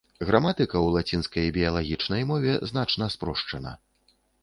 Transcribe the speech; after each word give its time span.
Граматыка 0.27 0.73
ў 0.85 0.95
лацінскай 0.95 1.53
біялагічнай 1.59 2.27
мове 2.33 2.59
значна 2.75 3.13
спрошчана. 3.19 3.81